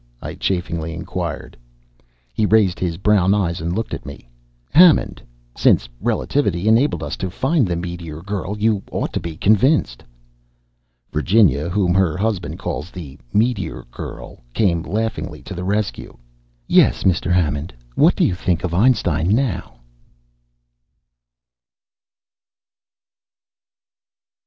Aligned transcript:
I 0.19 0.33
chaffingly 0.33 0.95
inquired. 0.95 1.55
He 2.33 2.47
raised 2.47 2.79
his 2.79 2.97
brown 2.97 3.35
eyes 3.35 3.61
and 3.61 3.71
looked 3.75 3.93
at 3.93 4.03
me. 4.03 4.27
"Hammond, 4.71 5.21
since 5.55 5.87
relativity 5.99 6.67
enabled 6.67 7.03
us 7.03 7.15
to 7.17 7.29
find 7.29 7.67
the 7.67 7.75
Meteor 7.75 8.23
Girl, 8.23 8.57
you 8.57 8.81
ought 8.91 9.13
to 9.13 9.19
be 9.19 9.37
convinced!" 9.37 10.03
Virginia 11.11 11.69
whom 11.69 11.93
her 11.93 12.17
husband 12.17 12.57
calls 12.57 12.89
the 12.89 13.19
Meteor 13.31 13.85
Girl 13.91 14.39
came 14.55 14.81
laughingly 14.81 15.43
to 15.43 15.53
the 15.53 15.63
rescue. 15.63 16.17
"Yes, 16.65 17.03
Mr. 17.03 17.31
Hammond, 17.31 17.71
what 17.93 18.15
do 18.15 18.25
you 18.25 18.33
think 18.33 18.63
of 18.63 18.73
Einstein 18.73 19.27
now?" 19.29 19.81